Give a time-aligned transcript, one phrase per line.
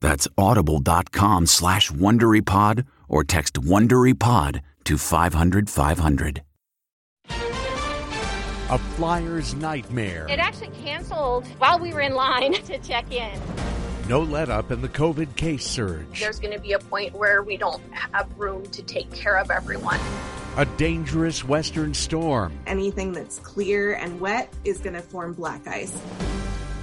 [0.00, 6.42] That's audible.com slash WonderyPod or text WonderyPod to 500 500.
[8.68, 10.26] A flyer's nightmare.
[10.28, 13.40] It actually canceled while we were in line to check in.
[14.08, 16.20] No let up in the COVID case surge.
[16.20, 19.50] There's going to be a point where we don't have room to take care of
[19.50, 19.98] everyone.
[20.56, 22.58] A dangerous western storm.
[22.66, 25.96] Anything that's clear and wet is going to form black ice.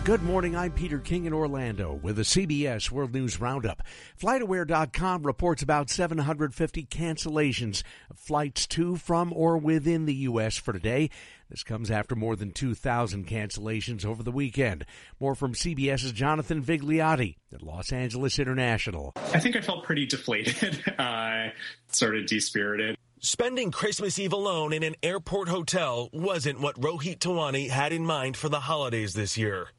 [0.05, 0.53] Good morning.
[0.53, 3.83] I'm Peter King in Orlando with the CBS World News Roundup.
[4.21, 10.57] FlightAware.com reports about 750 cancellations of flights to, from, or within the U.S.
[10.57, 11.09] for today.
[11.49, 14.85] This comes after more than 2,000 cancellations over the weekend.
[15.21, 19.13] More from CBS's Jonathan Vigliotti at Los Angeles International.
[19.15, 21.47] I think I felt pretty deflated, uh,
[21.87, 22.97] sort of dispirited.
[23.21, 28.35] Spending Christmas Eve alone in an airport hotel wasn't what Rohit Tawani had in mind
[28.35, 29.69] for the holidays this year.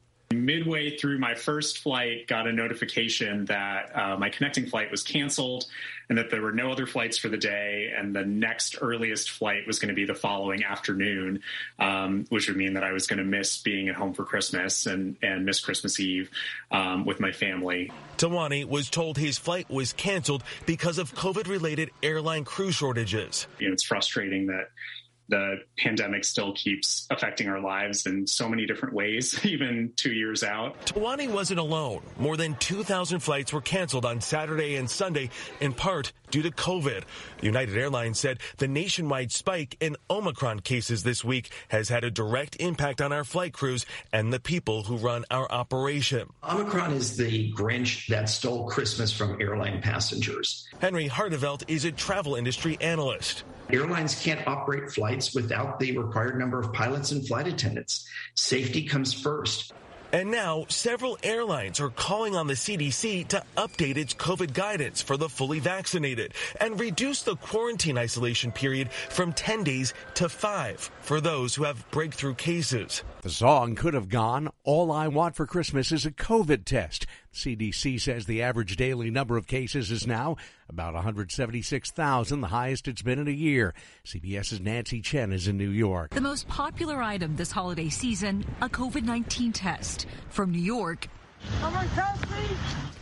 [0.43, 5.65] Midway through my first flight, got a notification that uh, my connecting flight was canceled
[6.09, 7.91] and that there were no other flights for the day.
[7.95, 11.41] And the next earliest flight was going to be the following afternoon,
[11.79, 14.85] um, which would mean that I was going to miss being at home for Christmas
[14.85, 16.29] and, and miss Christmas Eve
[16.71, 17.91] um, with my family.
[18.17, 23.47] Tawani was told his flight was canceled because of COVID related airline crew shortages.
[23.59, 24.69] You know, it's frustrating that
[25.27, 30.43] the pandemic still keeps affecting our lives in so many different ways, even two years
[30.43, 30.85] out.
[30.85, 32.01] Tawani wasn't alone.
[32.17, 37.03] More than 2,000 flights were canceled on Saturday and Sunday, in part due to COVID.
[37.41, 42.57] United Airlines said the nationwide spike in Omicron cases this week has had a direct
[42.57, 46.29] impact on our flight crews and the people who run our operation.
[46.43, 50.67] Omicron is the Grinch that stole Christmas from airline passengers.
[50.79, 53.43] Henry Harteveldt is a travel industry analyst.
[53.71, 58.07] Airlines can't operate flights without the required number of pilots and flight attendants.
[58.35, 59.73] Safety comes first.
[60.11, 65.17] And now, several airlines are calling on the CDC to update its COVID guidance for
[65.17, 71.19] the fully vaccinated and reduce the quarantine isolation period from 10 days to 5 for
[71.19, 73.03] those who have breakthrough cases.
[73.23, 77.07] The song could have gone, All I Want for Christmas is a COVID test.
[77.35, 80.37] CDC says the average daily number of cases is now
[80.69, 83.73] about 176,000, the highest it's been in a year.
[84.05, 86.11] CBS's Nancy Chen is in New York.
[86.11, 90.07] The most popular item this holiday season, a COVID 19 test.
[90.29, 91.07] From New York,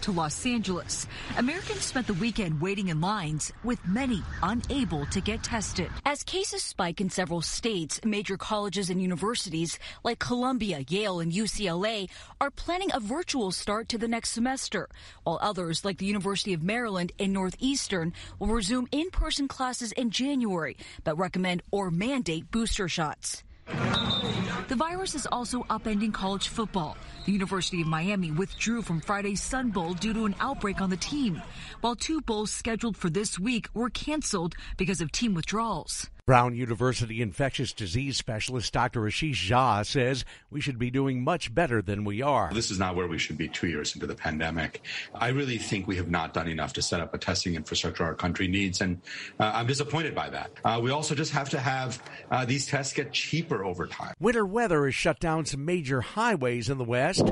[0.04, 1.08] to Los Angeles.
[1.38, 5.90] Americans spent the weekend waiting in lines, with many unable to get tested.
[6.06, 12.10] As cases spike in several states, major colleges and universities like Columbia, Yale, and UCLA
[12.42, 14.90] are planning a virtual start to the next semester,
[15.24, 20.76] while others like the University of Maryland and Northeastern will resume in-person classes in January,
[21.06, 23.44] but recommend or mandate booster shots.
[23.66, 26.98] The virus is also upending college football.
[27.26, 30.98] The University of Miami withdrew from Friday's Sun Bowl due to an outbreak on the
[30.98, 31.42] team,
[31.82, 36.10] while two bowls scheduled for this week were canceled because of team withdrawals.
[36.26, 39.02] Brown University infectious disease specialist Dr.
[39.02, 42.50] Ashish Jha says we should be doing much better than we are.
[42.54, 44.82] This is not where we should be two years into the pandemic.
[45.14, 48.16] I really think we have not done enough to set up a testing infrastructure our
[48.16, 49.02] country needs, and
[49.38, 50.52] uh, I'm disappointed by that.
[50.64, 54.14] Uh, we also just have to have uh, these tests get cheaper over time.
[54.22, 57.28] Winter weather has shut down some major highways in the West.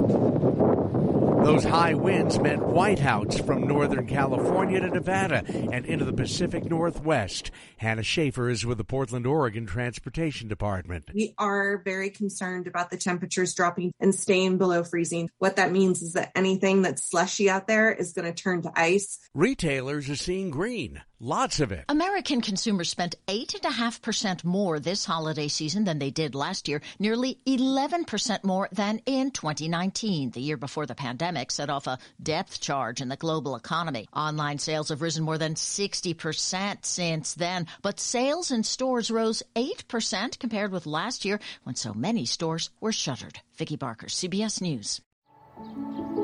[1.44, 7.50] Those high winds meant whiteouts from Northern California to Nevada and into the Pacific Northwest.
[7.78, 11.10] Hannah Schaefer is with the Portland, Oregon Transportation Department.
[11.16, 15.32] We are very concerned about the temperatures dropping and staying below freezing.
[15.40, 18.72] What that means is that anything that's slushy out there is going to turn to
[18.76, 19.20] ice.
[19.34, 21.02] Retailers are seeing green.
[21.24, 21.86] Lots of it.
[21.88, 28.44] American consumers spent 8.5% more this holiday season than they did last year, nearly 11%
[28.44, 33.10] more than in 2019, the year before the pandemic set off a depth charge in
[33.10, 34.08] the global economy.
[34.16, 40.40] Online sales have risen more than 60% since then, but sales in stores rose 8%
[40.40, 43.40] compared with last year when so many stores were shuttered.
[43.58, 45.02] Vicki Barker, CBS News.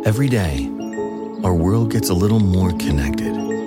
[0.05, 0.65] Every day,
[1.43, 3.66] our world gets a little more connected but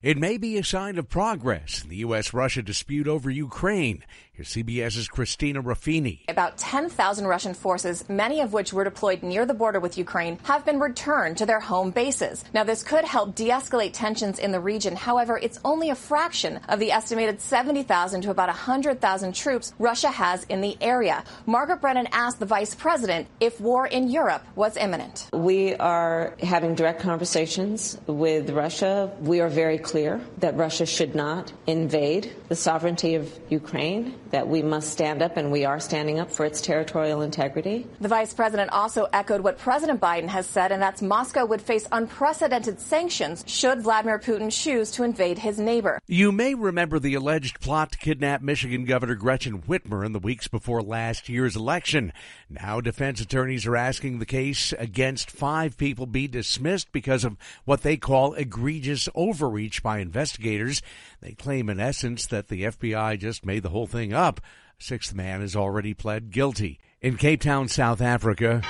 [0.00, 2.32] It may be a sign of progress in the U.S.
[2.32, 4.04] Russia dispute over Ukraine.
[4.30, 6.20] Here's CBS's Christina Ruffini.
[6.28, 10.64] About 10,000 Russian forces, many of which were deployed near the border with Ukraine, have
[10.64, 12.44] been returned to their home bases.
[12.54, 14.94] Now, this could help de escalate tensions in the region.
[14.94, 20.44] However, it's only a fraction of the estimated 70,000 to about 100,000 troops Russia has
[20.44, 21.24] in the area.
[21.46, 25.26] Margaret Brennan asked the vice president if war in Europe was imminent.
[25.32, 29.10] We are having direct conversations with Russia.
[29.20, 34.62] We are very clear that Russia should not invade the sovereignty of Ukraine, that we
[34.62, 37.86] must stand up, and we are standing up for its territorial integrity.
[37.98, 41.86] The vice president also echoed what President Biden has said, and that's Moscow would face
[41.90, 45.98] unprecedented sanctions should Vladimir Putin choose to invade his neighbor.
[46.06, 50.48] You may remember the alleged plot to kidnap Michigan Governor Gretchen Whitmer in the weeks
[50.48, 52.12] before last year's election.
[52.50, 57.82] Now, defense attorneys are asking the case against five people be dismissed because of what
[57.82, 60.82] they call egregious overreach by investigators.
[61.20, 64.40] They claim, in essence, that the FBI just made the whole thing up.
[64.78, 66.78] Sixth man has already pled guilty.
[67.00, 68.62] In Cape Town, South Africa,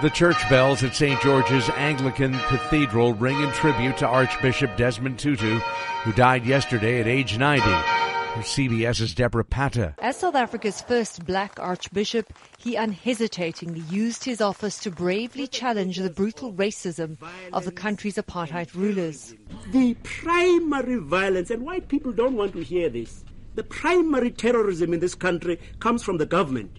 [0.00, 1.20] the church bells at St.
[1.20, 5.58] George's Anglican Cathedral ring in tribute to Archbishop Desmond Tutu,
[6.04, 7.97] who died yesterday at age 90.
[8.40, 9.94] CBS's Deborah Patta.
[9.98, 16.10] As South Africa's first black archbishop, he unhesitatingly used his office to bravely challenge the
[16.10, 17.16] brutal racism
[17.52, 19.34] of the country's apartheid rulers.
[19.72, 23.24] The primary violence, and white people don't want to hear this,
[23.54, 26.78] the primary terrorism in this country comes from the government.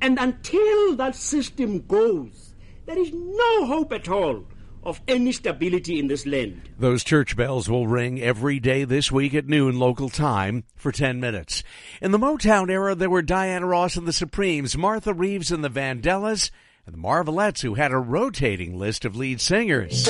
[0.00, 2.54] And until that system goes,
[2.86, 4.44] there is no hope at all
[4.84, 6.60] of any stability in this land.
[6.78, 11.20] Those church bells will ring every day this week at noon local time for 10
[11.20, 11.62] minutes.
[12.00, 15.70] In the Motown era, there were Diana Ross and the Supremes, Martha Reeves and the
[15.70, 16.50] Vandellas,
[16.86, 20.04] and the Marvelettes, who had a rotating list of lead singers.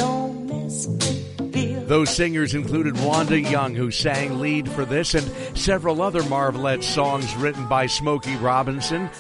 [1.86, 7.34] Those singers included Wanda Young, who sang lead for this, and several other Marvelettes songs
[7.36, 9.10] written by Smokey Robinson.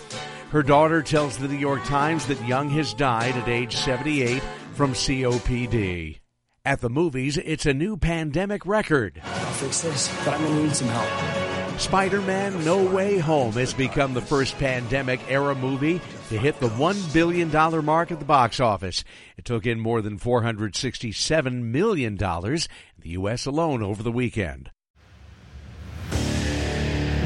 [0.50, 4.42] Her daughter tells the New York Times that Young has died at age 78
[4.74, 6.20] from COPD.
[6.64, 9.20] At the movies, it's a new pandemic record.
[9.22, 11.80] I'll fix this, but I'm going to need some help.
[11.80, 16.68] Spider Man No Way Home has become the first pandemic era movie to hit the
[16.68, 17.50] $1 billion
[17.84, 19.04] mark at the box office.
[19.36, 22.58] It took in more than $467 million in
[23.00, 23.44] the U.S.
[23.44, 24.70] alone over the weekend.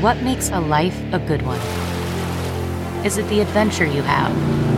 [0.01, 1.61] What makes a life a good one?
[3.05, 4.78] Is it the adventure you have?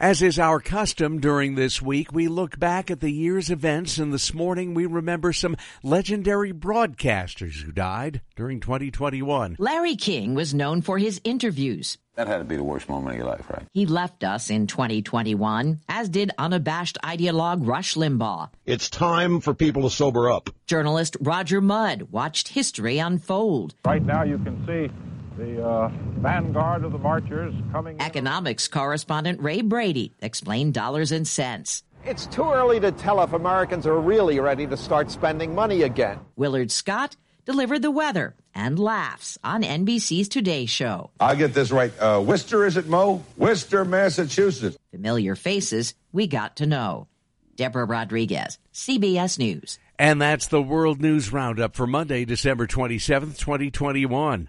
[0.00, 4.14] As is our custom during this week, we look back at the year's events, and
[4.14, 9.56] this morning we remember some legendary broadcasters who died during 2021.
[9.58, 11.98] Larry King was known for his interviews.
[12.14, 13.66] That had to be the worst moment of your life, right?
[13.72, 18.50] He left us in 2021, as did unabashed ideologue Rush Limbaugh.
[18.66, 20.48] It's time for people to sober up.
[20.68, 23.74] Journalist Roger Mudd watched history unfold.
[23.84, 24.92] Right now, you can see
[25.38, 28.00] the uh, vanguard of the marchers coming.
[28.00, 31.84] Economics correspondent Ray Brady explained dollars and cents.
[32.04, 36.18] It's too early to tell if Americans are really ready to start spending money again.
[36.36, 41.10] Willard Scott delivered the weather and laughs on NBC's Today Show.
[41.20, 41.92] I get this right.
[42.00, 43.24] Uh, Worcester, is it, Mo?
[43.36, 44.76] Worcester, Massachusetts.
[44.90, 47.06] Familiar faces we got to know.
[47.56, 49.78] Deborah Rodriguez, CBS News.
[49.98, 54.48] And that's the World News Roundup for Monday, December 27th, 2021.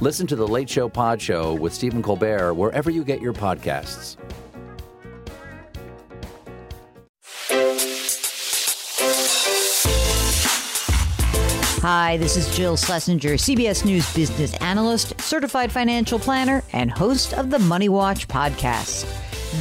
[0.00, 4.18] Listen to the Late Show Pod Show with Stephen Colbert wherever you get your podcasts.
[11.80, 17.48] Hi, this is Jill Schlesinger, CBS News business analyst, certified financial planner, and host of
[17.48, 19.06] the Money Watch podcast.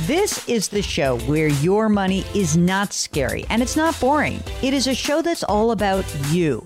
[0.06, 4.44] This is the show where your money is not scary and it's not boring.
[4.62, 6.65] It is a show that's all about you.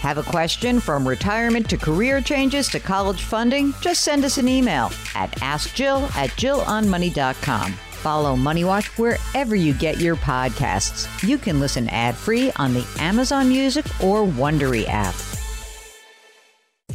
[0.00, 3.74] Have a question from retirement to career changes to college funding?
[3.80, 7.72] Just send us an email at askjill at jillonmoney.com.
[7.72, 11.08] Follow Money Watch wherever you get your podcasts.
[11.28, 15.16] You can listen ad-free on the Amazon Music or Wondery app.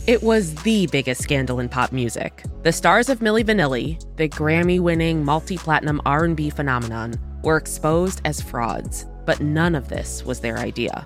[0.08, 2.44] It was the biggest scandal in pop music.
[2.64, 9.42] The stars of Milli Vanilli, the Grammy-winning multi-platinum R&B phenomenon, were exposed as frauds, but
[9.42, 11.06] none of this was their idea.